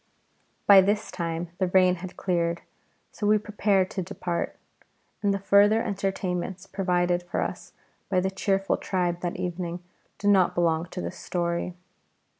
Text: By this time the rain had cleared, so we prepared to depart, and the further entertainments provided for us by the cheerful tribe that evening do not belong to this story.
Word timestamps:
By 0.65 0.81
this 0.81 1.11
time 1.11 1.49
the 1.59 1.67
rain 1.67 1.97
had 1.97 2.17
cleared, 2.17 2.63
so 3.11 3.27
we 3.27 3.37
prepared 3.37 3.91
to 3.91 4.01
depart, 4.01 4.57
and 5.21 5.31
the 5.31 5.37
further 5.37 5.79
entertainments 5.79 6.65
provided 6.65 7.21
for 7.21 7.39
us 7.39 7.73
by 8.09 8.19
the 8.19 8.31
cheerful 8.31 8.77
tribe 8.77 9.19
that 9.21 9.35
evening 9.37 9.83
do 10.17 10.27
not 10.27 10.55
belong 10.55 10.87
to 10.87 11.01
this 11.01 11.19
story. 11.19 11.75